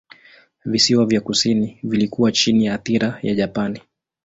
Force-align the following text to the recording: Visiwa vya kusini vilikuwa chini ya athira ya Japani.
Visiwa 0.65 1.05
vya 1.05 1.21
kusini 1.21 1.79
vilikuwa 1.83 2.31
chini 2.31 2.65
ya 2.65 2.73
athira 2.73 3.19
ya 3.21 3.35
Japani. 3.35 3.81